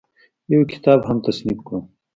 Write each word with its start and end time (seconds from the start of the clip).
يو 0.51 0.61
کتاب 0.71 0.99
هم 1.09 1.17
تصنيف 1.25 1.59
کړو 1.67 1.79